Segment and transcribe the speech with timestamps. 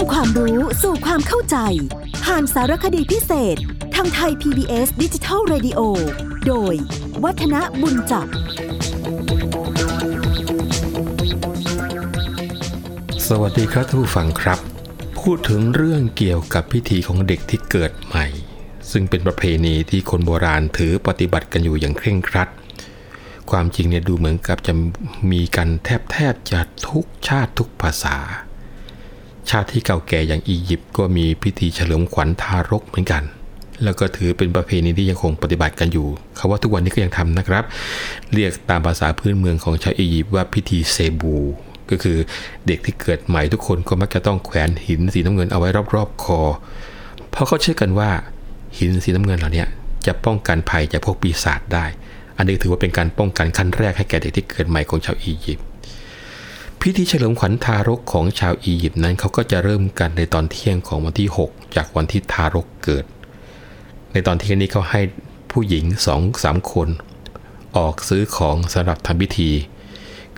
[0.00, 1.56] ำความรู้สู่ความเข้าใจ
[2.24, 3.56] ผ่านสารคดีพิเศษ
[3.94, 5.80] ทางไทย PBS ดิจิทัล Radio
[6.46, 6.74] โดย
[7.24, 8.26] วัฒนบุญจับ
[13.28, 14.58] สวัสดีครับท่านผู้ฟังครับ
[15.20, 18.26] พูดถึงเรื่องเกี่ยวกับพิธีของเด็กที่เกิดใหม่
[18.90, 22.48] ซึ่งเป็นประเพณีที่คนโบราณถือปฏิบัติกันอยู่อย่างเคร่งครัด
[23.50, 24.72] ความจริงเนี่ยดูเหมือนกับจะ
[25.30, 28.16] มีกันแทบแทบจะทุกชาติทุกภาษา
[29.50, 33.22] ชาติที่เก่าแก่อย่างอียิปต์ก็มีพิธีเฉลิมขวัญทารกเหมือนกัน
[33.84, 37.64] แล้วก็ถือเป็นประเพณีที่ยังคงปฏิบัติกันอยู่เขาว่าทุกวันนี้ก็ยังทำนะครับ
[38.32, 41.36] เรียกตามภาษาพื้นเมืองของชาวอียิปต์ว่าพิธีเซบู
[41.90, 42.18] ก็คือ
[42.66, 46.40] เด็กที่เกิดใหม่ทุกคนก็มักจะต้องแขวนหินสีน้ำเงินเอาไว้รอบๆคอ
[47.30, 48.10] เพราะเขาเชื่อกันว่า
[48.78, 49.64] หินสีน้ำเงินเหล่านี้
[50.06, 51.84] จะป้องกันภัยจากพวกปีศาจได้
[52.36, 55.66] อันนี้ถือว่าเป็นการป้องกันขั้นแรกให้แก่เด็กที่เกิดใหม่ของชาวอียิปต์
[56.84, 63.04] พิธีเฉลิมขวัญทารกของชาวอียิปต์นั้นเขาก็จะเริ่มกันในตอนเที่ยงของวันที่ 6 จากวันที่ทารกเกิด
[64.12, 65.00] ในตอนเที่ยงนี้เขาให้
[65.50, 66.88] ผู้หญิง2อสามคน
[67.76, 69.50] ออกซื้อของสำหรับทำพิธี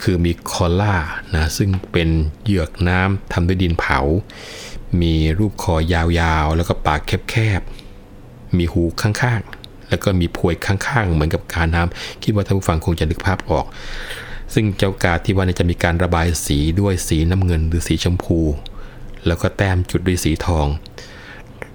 [0.02, 0.96] คือมีคอล่า
[1.34, 2.08] นะซึ่งเป็น
[2.42, 3.98] เหยือกน้ำทำด้วยดินเผา
[5.00, 13.66] มีรูปคอยาวๆ แล้วก็ปากแคบๆ มีหูข้างๆ แล้วก็มีพวยข้างๆ เหมือนกับการน้ำคิดว่าท่านผู้ฟังคงจะนึกภาพออก
[14.54, 18.38] ซึ่งเจ้ากาที่ว่าเนี่ยจะมีการระบายสีด้วยสีน้ำเงินหรือสีชมพู
[19.26, 20.66] แล้วก็แต้มจุดด้วยสีทอง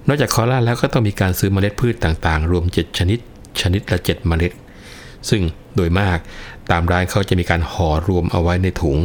[0.08, 3.20] นอกจากคอล่าแล้วก็ต้องมีการซื้อเมล็ดพืชต่างๆ รวม 7 ชนิด
[3.62, 4.52] ชนิดละ 7 เมล็ด
[5.30, 5.42] ซึ่ง
[5.76, 6.18] โดยมาก
[6.72, 8.98] ตามร้านเขาจะมีการห่อรวมเอาไว้ในถุง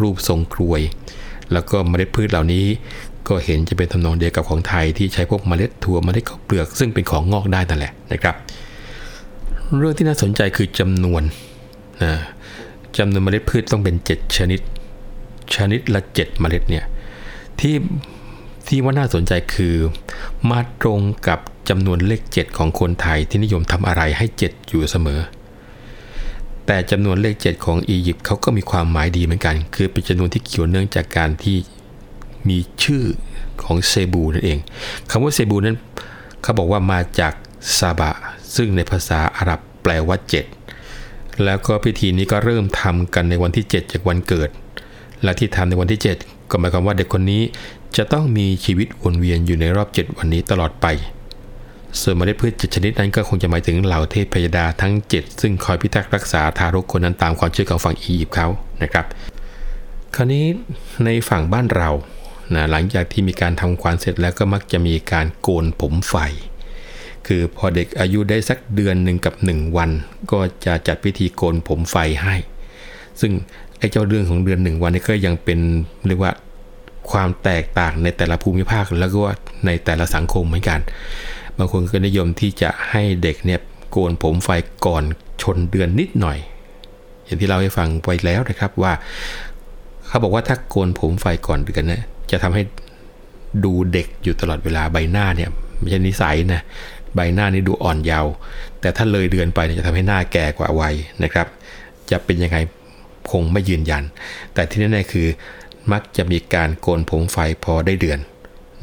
[0.00, 0.80] รูปทรงกรวย
[1.52, 2.64] แล้วก็เมล็ดพืชเหล่านี้
[3.28, 8.34] ก็เห็นจะเป็นทำนองเดียวกับของไทยที่ใช้พวกเมล็ดถั่วเมล็ดข้าวเปลือก ซึ่งเป็นของงอกได้นั่นแหละนะครับ
[9.78, 11.22] เรื่องที่น่าสนใจคือจำนวน
[12.04, 12.14] นะ
[12.96, 14.60] จำนวนเมล็ดพืชต้องเป็น 7 ชนิด
[15.54, 16.84] ชนิดละ 7 เมล็ดเนี่ย
[17.60, 17.74] ที่
[18.66, 19.74] ที่ว่าน่าสนใจคือ
[20.50, 25.20] มาตรงกับจำนวนเลข 7 ของคนไทยที่นิยมทำอะไรให้ 7 อยู่เสมอ
[26.66, 31.56] แต่จำนวนเลข 7 ของอียิปต์เขาก็มีความหมายดีเหมือนกัน คือเป็นจำนวนที่เกี่ยวเนื่องจากการที่
[32.48, 33.04] มีชื่อ
[33.62, 34.58] ของเซบูนั่นเอง
[35.10, 35.76] คำว่าเซบูนั้น
[36.42, 37.32] เขาบอกว่ามาจาก
[37.78, 38.10] ซาบะ
[38.56, 40.57] ซึ่งในภาษาอาหรับแปลว่า 7
[41.44, 44.50] แล้วก็พิธีนี้ก็เริ่มทำกันในวันที่ 7 จากวันเกิด
[45.22, 47.42] และที่ทำในวันที่ 7 ก็หมายความว่าเด็กคนนี้
[47.96, 50.86] จะต้องมีชีวิตวนเวียนอยู่ในรอบ 7 วันนี้ตลอดไป
[52.00, 58.48] ส่วนเมล็ดพืช7ชนิดนั้นก็คงจะหมายถึงเหล่าเทพพยดาทั้ง 7 ซึ่งคอยพิทักษ์รักษาทารกคนนั้นตามความเชื่อของฝั่งอียิปต์เขา
[58.82, 59.06] นะครับ
[60.14, 60.44] คราวนี้
[61.04, 61.90] ในฝั่งบ้านเรา
[62.54, 66.14] นะหลังจากที่มีการทำควานเสร็จแล้วก็มักจะมีการโกนผมไฟ
[67.28, 69.90] คือพอเด็กอายุได้สักเดือนหนึ่งกับ 1 วัน
[70.32, 72.34] ก็จะจัดพิธีโกนผมไฟให้
[73.20, 73.32] ซึ่ง
[73.78, 75.58] ไอ้เจ้าเรื่องของเดือนหนึ่งวันนี้ก็ยังเป็น
[76.06, 76.32] เรียกว่า
[77.10, 79.32] ความแตกต่างในแต่ละภูมิภาคแล้วก็
[79.66, 80.80] ในแต่ละสังคมเหมือนกัน
[81.58, 84.48] บางคนก็นิยมที่จะให้เด็กเนี่ยโกนผมไฟ
[84.86, 85.04] ก่อน
[85.42, 86.38] ชนเดือนนิดหน่อย
[87.24, 88.92] อย่างที่เราให้ฟังไปแล้วนะครับว่า
[90.06, 92.62] เขาบอกว่าถ้าโกนผมไฟก่อนเดือนนะจะทำให้
[93.64, 95.50] ดูเด็กอยู่ตลอดเวลาใบหน้าเนี่ย
[95.80, 96.62] ไม่ใช่นิสัยนะ
[97.14, 98.32] ใบหน้านี่ดูอ่อนเยาว์
[98.80, 101.46] แต่ถ้าเลยเดือนไปจะทำให้หน้าแก่กว่าวัยนะครับ
[102.10, 102.58] จะเป็นยังไง
[103.30, 104.02] คงไม่ยืนยัน
[104.54, 105.26] แต่ที่แน่ๆคือ
[105.92, 108.18] มักจะมีการโกนผมไฟพอได้เดือน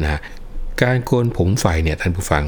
[0.01, 0.19] นะ
[0.81, 2.43] การโกนผมไฟเนี่ยท่านผู้ฟัง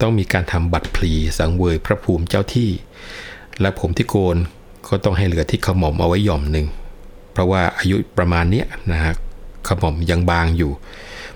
[0.00, 2.70] ต้องมีการทำบัตรพลีสังเวยพระภูมิเจ้าที่
[3.60, 4.36] และผมที่โกน
[4.88, 6.66] ก็ต้องให้เหลือที่ขมอมเอาไว้หย่อมหนึ่ง
[7.32, 9.14] เพราะว่าอายุประมาณเนี้ยนะฮะ
[9.68, 10.72] ขมอมยังบางอยู่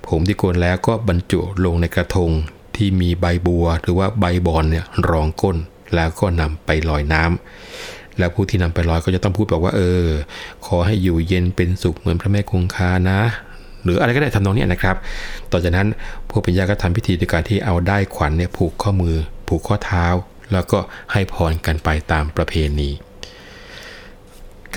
[0.08, 2.30] ผมที่โกนแล้วก็บรรจุลงในกระทง
[2.76, 5.56] ที่มีใบบัวหรือว่าใบบอนเนี่ยรองก้น
[5.94, 10.06] แล้วก็นำไปลอยน้ำแล้วผู้ที่นำไปลอยก็จะต้องพูดบอกว่าเออ
[10.66, 13.20] ขอให้อยู่เย็นเป็นสุขเหมือนพระแม่คงคานะ
[13.82, 14.96] หรืออะไรก็ได้ทำนองนี้นะครับ
[15.52, 15.88] ต่อจากนั้น
[16.30, 19.16] พวกปัญญาก็ทำพิธีในการที่เอาได้ขวัญเนี่ยผูกข้อมือ
[19.48, 20.06] ผูกข้อเท้า
[20.52, 20.78] แล้วก็
[21.12, 22.90] ให้พรกันไปตามประเพณี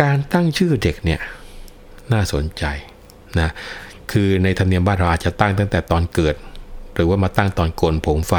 [0.02, 1.20] การตั้งชื่อเด็กเนี่ย
[2.14, 2.64] น่าสนใจ
[3.40, 3.50] นะ
[4.12, 6.36] คือในธรรมเนียมบ้านเราอาจจะตั้งตั้งแต่ตอนเกิด
[6.96, 8.36] หรือว่ามาตั้งตอนโกนผมไฟ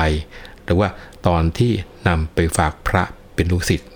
[0.65, 0.89] หรือว่า
[1.27, 1.73] ตอนที่
[2.09, 3.03] นำไปฝากพระ
[3.35, 3.89] เป็นลูกศิษย์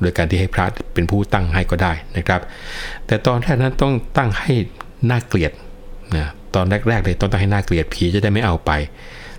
[0.00, 0.64] โดยการที่ให้พระ
[0.94, 2.40] เป็นผู้ตั้งให้ก็ได้นะครับ
[3.06, 4.52] แต่ตอนแรกนั้นต้องตั้งให้
[5.10, 5.52] น่าเกลียด
[6.16, 8.70] นะตอนแรกๆเลยต้องตั้งให้น่าเกลียดผีจะได้ไม่เอาไป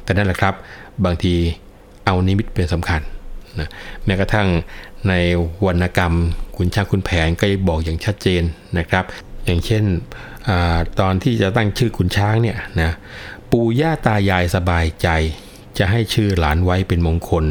[0.04, 0.54] แต่นั่นแหละครับ
[1.06, 1.34] บางที
[2.06, 3.02] เอานิมิตเป็นสำคัญ
[3.60, 3.69] นะ
[4.06, 4.48] แม้กระทั่ง
[5.08, 5.14] ใน
[5.66, 6.14] วรรณกรรม
[6.58, 8.44] คุณช่างคุณแผนก็บอกอย่างชัดเจน
[8.80, 9.06] นะครับ
[9.46, 9.84] อย่างเช่น
[10.48, 10.50] อ
[11.00, 12.92] ตอนที่จะตั้งชื่อคุณช้างเนี่ยนะ
[13.52, 15.08] ปู่ย่าตายายสบายใจ
[15.78, 17.46] จะให้ชื่อหลานไว้เป็นมงคล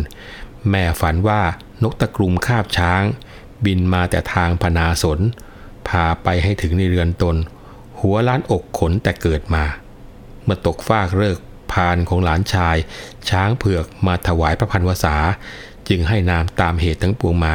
[0.71, 1.43] แม่ฝันว่า
[1.83, 3.03] นกตะกรุมคาบช้าง
[3.65, 5.21] บินมาแต่ทางพนาสน
[5.89, 9.65] พาไปให้ถึงในเรือนตนหหัวล้านอกขนแต่เกิดมา
[10.45, 11.39] เมื่อตกฟากเลิก
[11.73, 12.77] พานของหลานชาย
[13.31, 15.17] ช้างเผือกมาถวายพระพันวษา
[15.89, 17.55] จึงให้นามตามเหตุทั้งปวงมา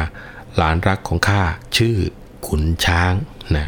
[0.56, 1.42] หลานรักของข้า
[1.76, 1.96] ชื่อ
[2.46, 3.12] ขุนช้าง
[3.56, 3.66] นะ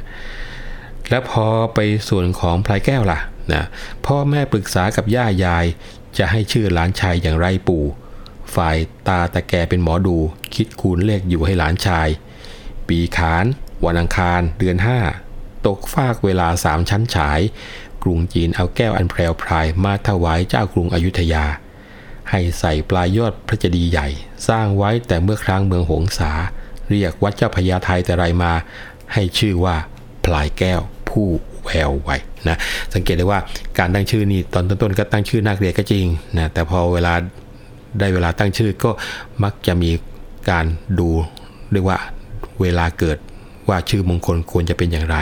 [1.11, 1.79] แล้วพอไป
[2.09, 3.21] ส่วนของพลายแก้วล่ะ
[3.53, 3.65] นะ
[4.07, 5.67] พ่อแม่ปรึกษากับย่ายาย
[6.19, 7.85] จะให้ชื่อหลานชายอย่างไรปู่
[8.55, 8.77] ฝ่าย
[9.09, 10.17] ตาตะแกเป็นหมอดู
[10.55, 12.09] คิดคูณเลขอยู่ให้หลานชาย
[12.89, 13.45] ปีขาน
[13.85, 14.99] วันอังคาร เดือนห้า
[15.67, 17.41] ตกฟากเวลาสามชั้นฉาย
[18.03, 21.45] กรุงจีนเอาแก้วอันแพรวพรายมาถวายเจ้ากรุงอยุธยา
[22.31, 24.09] ให้ใส่ปลายยอดพระเจดีย์ใหญ่
[24.49, 26.33] สร้างไว้แต่เมื่อครั้งเมืองหงสา
[26.89, 28.53] เรียกวัดเจ้าพญาไทยแต่ไรมา
[29.13, 29.77] ให้ชื่อว่า
[30.25, 30.81] พลายแก้ว
[31.11, 31.29] ผู้
[31.65, 32.11] แววไว
[32.49, 32.57] นะ
[32.95, 33.41] สังเกตได้ว่า
[33.79, 36.05] การตั้งชื่อนี่ตอนต้นๆก็ตั้งชื่อนาเกลียดก็จริง
[36.39, 37.13] นะแต่พอเวลา
[37.99, 38.91] ได้เวลาตั้งชื่อก็
[39.43, 39.91] มักจะมี
[40.51, 40.67] การ
[40.99, 41.09] ดู
[41.73, 41.99] เรียกว่า
[42.61, 43.19] เวลาเกิด
[43.69, 45.17] ว่าชื่อมงคลควรจะเป็นอย่างไร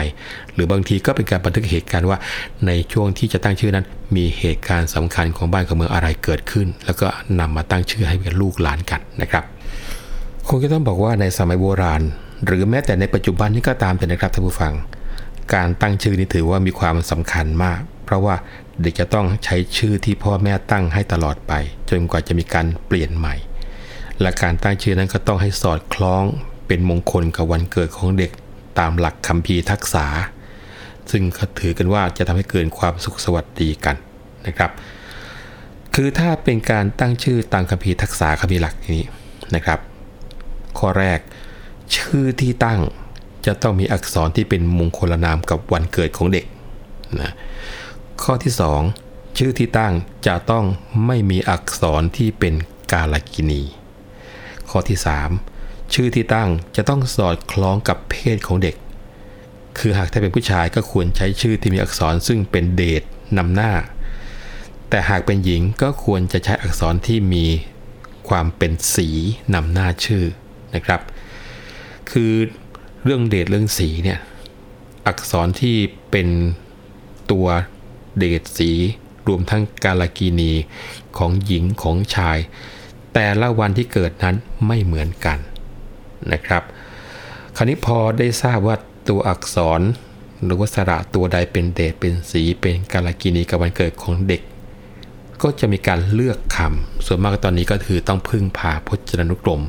[0.53, 2.17] หรือบางทีก็เป็นการบันทึกเหตุการณ์ว่า
[2.67, 3.85] ในช่วงที่จะตั้งชื่อนั้น
[4.15, 7.07] มีเหตุการณ์สำคัญของบ้านของเมืองอะไรเกิดขึ้น แล้วก็
[7.39, 9.43] นำมาตั้งชื่อให้เป็นลูกหลานกันนะครับ
[10.47, 12.01] คงจะต้องบอกว่าในสมัยโบราณ
[12.45, 14.73] หรือแม้แต่ในปัจจุบันนี้ก็ตามแต่นะครับท่านผู้ฟัง
[15.53, 18.35] การตั้งชื่อนี้ถือว่ามีความสำคัญมาก เพราะว่า
[18.81, 21.53] เด็กจะต้องใช้ชื่อที่พ่อแม่ตั้งให้ตลอดไป
[21.89, 23.35] จนกว่าจะมีการเปลี่ยนใหม่
[24.21, 26.23] และการตั้งชื่อนั้นก็ต้องให้สอดคล้อง
[26.67, 28.31] เป็นมงคลกับวันเกิดของเด็ก
[28.79, 30.05] ตามหลักคำพีทักษา
[31.11, 33.95] ซึ่งเขาถือกันว่าจะทำให้เกิดความสุขสวัสดีกัน
[34.47, 34.71] นะครับ
[35.93, 39.01] คือถ้าเป็นการตั้งชื่อตามคำพีทักษาคำพีหลักนี้
[39.55, 39.79] นะครับ
[40.79, 41.19] ข้อแรก
[41.95, 42.79] ชื่อที่ตั้ง
[43.45, 46.45] จะต้องมีอักษรที่เป็นมงคลนามกับวันเกิดของเด็ก
[47.21, 47.33] นะ
[48.23, 48.53] ข้อที่
[48.95, 49.93] 2 ชื่อที่ตั้ง
[50.27, 50.65] จะต้อง
[51.05, 52.53] ไม่มีอักษรที่เป็น
[52.91, 53.61] กาลกินี
[54.69, 54.97] ข้อที่
[55.45, 58.75] 3 ชื่อที่ตั้งจะต้องสอดคล้องกับเพศของเด็ก
[59.77, 63.03] คือหากถ้าเป็นผู้ชายก็ควรใช้ชื่อที่มีอักษรซึ่งเป็นเดช
[63.37, 63.71] นำหน้า
[64.89, 67.45] แต่หากเป็นหญิงก็ควรจะใช้อักษรที่มี
[68.29, 69.07] ความเป็นสี
[69.53, 70.23] นำหน้าชื่อ
[70.75, 71.01] นะครับ
[72.11, 72.33] คือ
[73.05, 74.19] เรื่องเดชเรื่องสีเนี่ย
[75.07, 75.77] อักษรที่
[76.11, 76.27] เป็น
[77.31, 77.47] ตัว
[78.17, 78.71] เดชสี
[79.27, 80.51] รวมทั้งกาลกีนี
[81.17, 82.37] ของหญิงของชาย
[83.13, 84.35] แต่ละวันที่เกิดนั้น
[84.67, 85.37] ไม่เหมือนกัน
[86.31, 86.63] นะครับ
[87.55, 88.75] คราวนี้พอได้ทราบว่า
[89.09, 89.81] ตัวอักษร
[90.43, 94.41] หรือว่าสระตัวใดเป็นเดชเป็นสีเป็นกาลกินีกับวันเกิดของเด็ก
[95.41, 99.61] ก็จะมีการเลือกคำส่วนมากตอนนี้ก็คือต้องพึ่งพาพจนานุกรม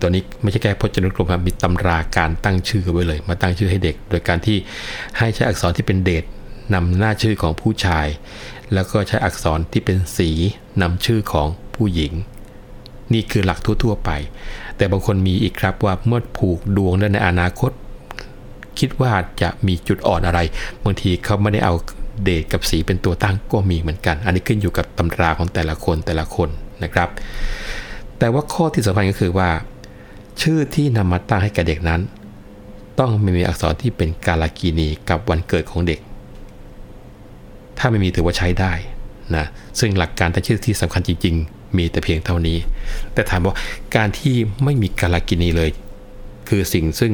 [0.00, 4.56] ตัวนี้ไม่ใช่แค่พจนานุกรมครับมีตำราการตั้งชื่อไว้เลย มาตั้งชื่อให้เด็ก โดยการที่
[5.18, 6.24] ให้ใช้อักษรที่เป็นเดช
[6.74, 8.06] นำหน้าชื่อของผู้ชาย
[8.74, 10.30] แล้วก็ใช้อักษรที่เป็นสี
[10.82, 12.12] นำชื่อของผู้หญิง
[13.12, 14.10] นี่คือหลักทั่วๆไป
[14.76, 17.70] แต่บางคนมีอีกครับว่าเมื่อผูกดวงในอนาคต
[18.78, 19.12] คิดว่า
[19.42, 20.40] จะมีจุดอ่อนอะไร
[20.84, 21.74] บางทีเขาไม่ได้เอา
[22.24, 26.48] เดทกับสีเป็นตัวตั้งก็มีเหมือนกัน อันนี้ขึ้นอยู่กับตำราของแต่ละคนแต่ละคน
[26.82, 27.08] นะครับ
[28.18, 29.48] แต่ว่าข้อที่สำคัญก็คือว่า
[30.40, 32.00] ชื่อที่นำมาตั้งให้แก่เด็กนั้น
[32.98, 36.00] ต้องไม่มีอักษรที่เป็นกาลากีนีกับวันเกิดของเด็ก
[37.78, 38.72] ถ้าไม่มีถือว่าใช้ได้
[39.36, 39.46] นะ
[39.78, 42.58] ซึ่งหลักการตั้งชื่อที่สำคัญจริง ๆ มีแต่เพียงเท่านี้
[43.12, 43.54] แต่ถามว่า
[43.96, 44.34] การที่
[44.64, 45.70] ไม่มีกาลากินีเลย
[46.48, 47.12] คือสิ่งซึ่ง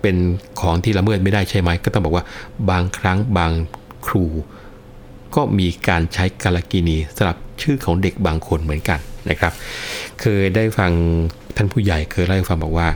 [0.00, 0.16] เป็น
[0.60, 2.24] ของที่ละเมิดไม่ได้ใช่ไหม ก็ต้องบอกว่า
[2.70, 3.52] บางครั้งบาง
[4.06, 4.24] ครู
[5.34, 8.98] ก็มีการใช้กาลกินีสำหรับชื่อของเด็กบางคนเหมือนกัน
[9.30, 9.52] นะครับ
[10.20, 10.92] เคยได้ฟัง
[11.56, 12.88] ท่านผู้ใหญ่เคยเล่าให้ฟังบอกว่า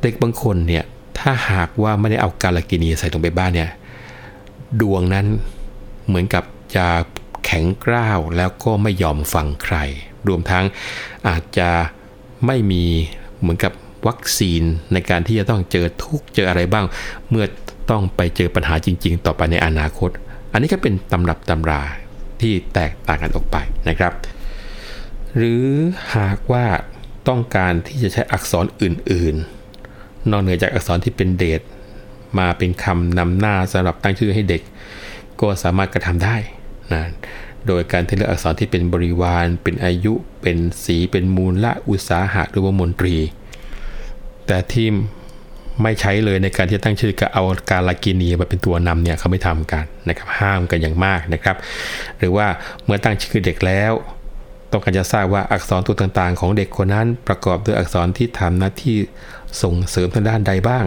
[0.00, 0.84] เด็กบางคนเนี่ย
[1.18, 3.70] ถ้าหากว่าไม่ได้เอากาลกินีใส่ลงไปบ้านเนี่ย
[4.80, 5.26] ดวงนั้น
[6.06, 6.44] เหมือนกับ
[6.76, 6.86] จะ
[7.44, 9.76] แข็งกร้าวแล้วก็ไม่ยอมฟังใคร
[10.28, 10.64] รวมทั้ง
[11.28, 11.70] อาจจะ
[12.46, 12.84] ไม่มี
[13.40, 13.72] เหมือนกับ
[14.06, 16.84] วัคซีนในการที่จะต้องเจอทุกเจออะไรบ้าง
[17.30, 17.44] เมื่อ
[17.90, 20.10] ต้องไปเจอปัญหาจริง ๆ ต่อไปในอนาคต
[20.52, 21.82] อันนี้ก็เป็นตำรับตำรา
[22.40, 23.56] ที่แตกต่างกันออกไป
[23.88, 24.12] นะครับ
[25.36, 25.64] หรือ
[26.16, 26.64] หากว่า
[27.28, 29.34] ต้องการที่จะใช้อักษรอื่น
[29.82, 31.62] ๆ นอกเหนือจากอักษรที่เป็นเดท
[32.38, 34.62] มาเป็นคำนำหน้าสำหรับตั้งชื่อให้เด็ก
[35.40, 36.36] ก็สามารถกระทำได้
[36.92, 37.02] นะ
[37.66, 43.16] โดยการที่เลือกอักษรที่เป็นบริวาร เป็นอายุ เป็นสี เป็นมูลละอุตสาหะหรือว่ามนตรี
[44.46, 44.88] แต่ที่
[45.82, 51.56] ไม่ใช้เลยในการที่ตั้งชื่อก็เอาการลากินีมาเป็นตัวนำเนี่ยเขาไม่ทำกันนะครับห้ามกันอย่างมากนะครับ
[52.18, 52.46] หรือว่า
[52.84, 53.92] เมื่อตั้งชื่อเด็กแล้ว
[54.76, 58.96] ต้องการจะทราบว่าอักษรตัวต่างๆ ของเด็กคนนั้นประกอบด้วยอักษรที่ทำหน้าที่
[59.62, 60.84] ส่งเสริมทางด้านใดบ้าง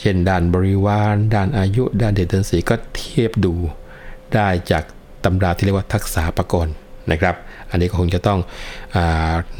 [0.00, 3.54] เช่นด้านบริวาร ด้านอายุ ด้านเด่นดนสีก็เทียบดู
[4.34, 4.84] ได้จาก
[5.24, 6.74] ตำราที่เรียกว่าทักษะประกรณ์
[7.10, 7.34] นะครับ
[7.70, 8.38] อันนี้ก็คงจะต้อง
[8.96, 8.98] อ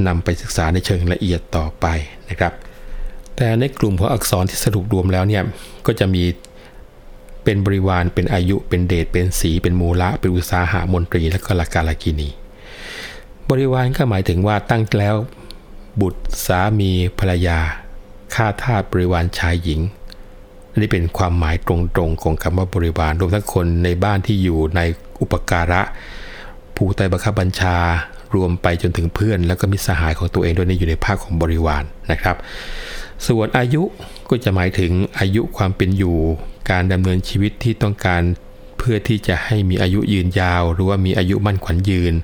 [0.06, 1.86] นำไปศึกษาในเชิงละเอียดต่อไป
[2.30, 2.52] นะครับ
[3.36, 5.42] แต่ในกลุ่มของอักษรที่สรุปรวมแล้วเนี่ย
[5.86, 6.24] ก็จะมี
[7.44, 12.28] เป็นบริวารเป็นอายุเป็นเดชเป็นสีเป็นมูละเป็นอุตสาหะมนตรี และก็ลากาลกินี
[13.60, 15.16] ริวารก็หมายถึงว่าตั้งแล้ว
[16.00, 17.58] บุตรสามีภรรยา
[18.34, 19.80] ข้าทาสบริวารชายหญิง
[20.76, 24.80] นนี้เป็นความหมายตรงๆของคำว่าบริวารรวมทั้งคนในบ้านที่อยู่ใน
[25.20, 25.82] อุปการะ
[26.76, 27.76] ผู้ใต้บังคับบัญชา
[28.34, 32.36] รวมไปจนถึงเพื่อน แล้วก็มิสหายของตัวเองด้วยนี่อยู่ในภาคของบริวารนะครับ
[33.26, 33.82] ส่วนอายุ
[34.28, 36.16] ก็จะหมายถึงอายุความเป็นอยู่
[36.70, 38.22] การดำเนินชีวิตที่ต้องการ
[38.78, 42.14] เพื่อที่จะให้มีอายุยืนยาว หรือว่ามีอายุมั่นขวัญยืน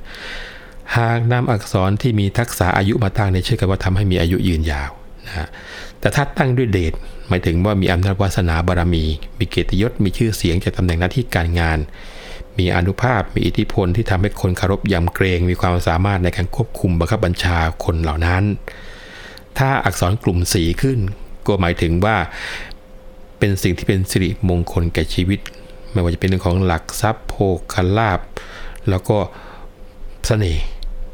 [0.98, 4.90] หากนำอักษรที่มีทักษะอายุมาตั้งในเชื่อกันว่าทำให้มีอายุยืนยาว
[5.26, 5.48] นะ
[6.00, 6.92] แต่ถ้าตั้งด้วยเดช
[7.28, 9.04] หมายถึงว่ามีอำนาจวาสนาบารมี
[9.38, 11.78] มีเกียรติยศ มีชื่อเสียงจากตำแหน่งหน้าที่การงาน
[12.58, 18.42] มีอนุภาพ มีอิทธิพลที่ทำให้คนคารพยำเกรง มีความสามารถในการควบคุมบังคับบัญชาคนเหล่านั้น
[19.58, 20.98] ถ้าอักษรกลุ่มสีขึ้น
[21.46, 22.16] ก็หมายถึงว่า
[23.38, 25.40] เป็นสิ่งที่เป็นสิริมงคลแก่ชีวิต
[25.92, 27.34] ไม่ว่าจะเป็นเรื่องของหลักทรัพย์โภ
[27.72, 28.20] คลาภ
[28.90, 29.18] แล้วก็
[30.26, 30.64] เสน่ห์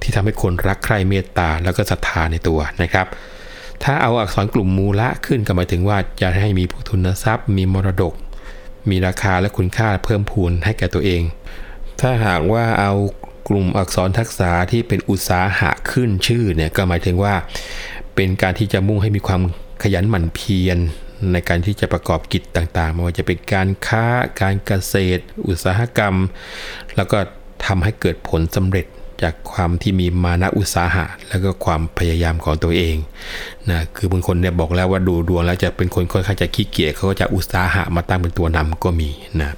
[0.07, 3.07] ที่ทำให้คนรักใคร่เมตตาแล้วก็ศรัทธาในตัวนะครับ
[3.83, 8.15] ถ้าเอาอักษรกลุ่มมูละขึ้นก็หมายถึงว่าจะให้มีผู้ทุนทรัพย์ มีมรดก
[8.91, 11.23] มีราคาและคุณค่าเพิ่มพูนให้แก่ตัวเอง
[12.01, 12.93] ถ้าหากว่าเอา
[13.49, 17.35] กลุ่มอักษรทักษะที่เป็นอุตสาหะขึ้นชื่อเนี่ยก็หมายถึงว่า
[18.15, 19.43] เป็นการที่จะมุ่งให้มีความ
[19.83, 20.79] ขยันหมั่นเพียร
[21.33, 24.07] ในการที่จะประกอบกิจต่างๆไม่ว่าจะเป็นการค้า
[24.41, 26.15] การเกษตร อุตสาหกรรม
[26.97, 27.19] แล้วก็
[27.67, 28.87] ทำให้เกิดผลสำเร็จ
[29.23, 32.97] จากความที่มีมานะอุตสาหะ แล้วก็ความพยายามของตัวเอง
[33.71, 39.51] นะคือบางคนเนี่ยบอกแล้วว่าดูดวงแล้วจะเป็นคนค่อนข้างจะขี้เกียจเขาก็จะอุตสาหะมาตั้งเป็นตัวนำก็มีนะ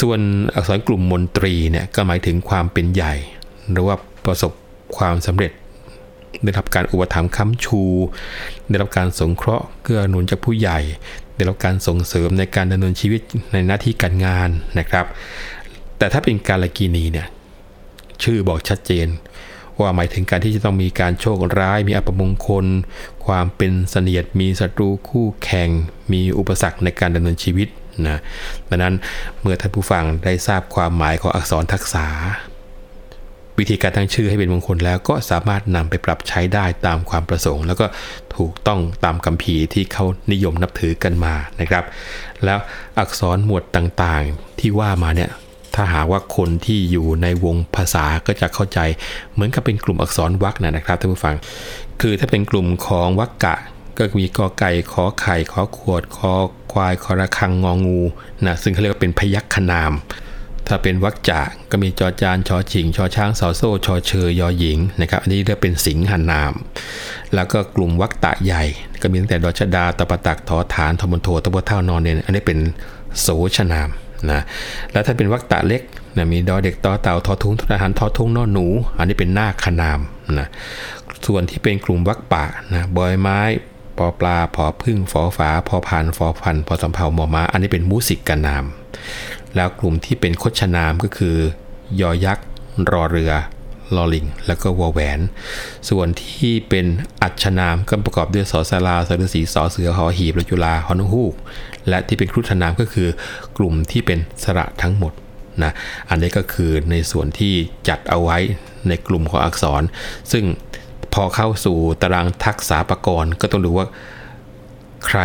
[0.00, 0.20] ส่วน
[0.54, 3.14] อักษรกลุ่มมนตรีเนี่ยก็หมายถึงความเป็นใหญ่
[3.70, 4.52] หรือว่าประสบ
[4.96, 5.52] ความสำเร็จ
[6.42, 7.80] ได้รับการอุปถัมภ์ค้ำชู
[8.68, 10.78] ได้รับการสงเคราะห์เกื้อหนุนจากผู้ใหญ่
[11.36, 13.20] ได้รับการส่งเสริมในการดำเนินชีวิต
[13.52, 15.06] ในหน้าที่การงานนะครับ
[15.98, 17.26] แต่ถ้าเป็นการลกีนีเนี่ย
[18.24, 19.08] ชื่อบอกชัดเจน
[19.80, 22.66] ว่าหมายถึงการที่จะต้องมีการโชคร้าย มีอัปมงคล
[23.26, 25.68] ความเป็นเสนียดมีศัตรูคู่แข่ง
[26.12, 27.68] มีอุปสรรคในการดำเนินชีวิต
[28.06, 28.20] นะ
[28.68, 28.94] ดังนั้น
[29.40, 32.06] เมื่อท่านผู้ฟังได้ทราบความหมายของอักษรทักษะ
[33.58, 37.86] วิธีการตั้งชื่อให้เป็นมงคลแล้วก็สามารถนำไปปรับใช้ได้ตามความประสงค์ แล้วก็
[38.36, 41.84] ถูกต้องตามคำพีที่เขานิยมนับถือกันมานะครับ
[42.44, 42.58] แล้ว
[42.98, 45.30] อักษรหมวดต่างๆที่ว่ามาเนี่ย
[45.80, 48.80] ถ้าหากว่าคนที่อยู่ในวงภาษาก็จะเข้าใจ
[49.32, 51.36] เหมือนกับเป็นกลุ่มอักษรวรรคนะครับท่านผู้ฟัง
[52.00, 53.54] คือถ้าเป็นกลุ่มของวรรกะ
[53.98, 56.32] ก็มีกอไก่ขอไข่ขอขวดขอ
[56.72, 58.00] ควายขอระคังงองู
[58.46, 59.92] นะซึ่งเขาเรียกว่าเป็นพยัคฆนาม
[60.66, 66.52] ถ้าเป็นวรรคจะก็มีจอจานชอชิงชอช้างสอโซ่ชอเชยยอหญิงนะครับอันนี้เรียกเป็นสิงหานาม
[67.34, 68.64] แล้วก็กลุ่มวรรคตะใหญ่
[69.00, 72.58] ก็มีตั้งแต่ดอชดาตปตักทอฐานทมนโทตบเท่านอนเนี่ยอันนี้เป็น
[73.20, 73.90] โสชนาม
[74.30, 74.40] นะ
[74.92, 75.82] แล้วถ้าเป็นวรรคตะเล็ก
[76.16, 78.66] นะมีดอเด็กต่อเต่าทอทุงทหารทอทุงนอหนู
[78.98, 80.00] อันนี้เป็นหน้าขนาม
[80.38, 80.48] นะ
[81.26, 82.44] ส่วนที่เป็นกลุ่มวักปะ
[82.74, 83.40] นะบอยไม้
[83.98, 88.64] ปอปลาพอพึ่งฟอฝาพอผ่านฟอพันพอสำเพามอมาอันนี้เป็นมูสิกกนาม
[89.56, 91.36] แล้วกลุ่มที่เป็นคชนามก็คือ
[92.00, 92.46] ยอยักษ์
[92.90, 93.32] รอเรือ
[93.96, 95.20] ลอลิง แล้วก็วอแหวน
[95.88, 96.86] ส่วนที่เป็น
[97.22, 101.34] อัชนามก็ประกอบด้วยสอสาราสฤษีสอเสือหอหีบรจุลาฮอนฮูก
[101.88, 103.08] และที่เป็นครุฑนามก็คือ
[103.56, 105.12] กลุ่มที่เป็นสระทั้งหมด
[105.62, 105.72] นะ
[106.08, 107.54] อันนี้ก็คือในส่วนที่
[107.88, 108.38] จัดเอาไว้
[108.88, 109.82] ในกลุ่มของอักษร
[110.32, 110.44] ซึ่ง
[111.14, 113.86] พอเข้าสู่ตารางทักษะประกรณ์ก็ต้องดูว่า
[115.06, 115.20] ใคร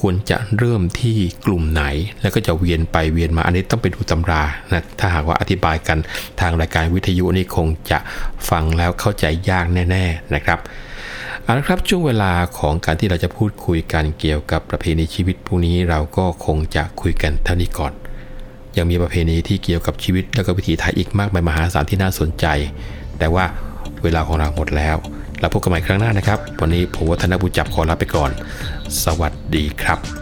[0.00, 1.84] ควรจะเริ่มที่กลุ่มไหน
[2.20, 5.98] แล้วก็จะเวียนไปเวียนมาอันนี้ต้องไปดูตำรานะถ้าหากว่าอธิบายกัน
[6.40, 7.98] ทางรายการวิทยุนี่คงจะ
[8.50, 10.58] ฟังแล้วเข้าใจยากแน่ ๆนะครับ
[11.42, 17.92] เอาละครับช่วงเวลาของการที่เราจะพูดคุยกันเกี่ยวกับประเพณีชีวิตพวกนี้เราก็คงจะคุยกันเท่านี้ก่อน
[18.76, 22.46] ยังมีประเพณีที่เกี่ยวกับชีวิตและก็วิถีไทยอีกมากมายมหาศาลที่น่าสนใจ
[23.18, 23.44] แต่ว่า
[24.02, 24.96] เวลาของเราหมดแล้ว
[25.42, 28.30] แล้วพบกันใหม่ครั้งหน้านะครับ วันนี้ผมวัฒนบุญจับขอลาไปก่อน
[29.04, 30.21] สวัสดีครับ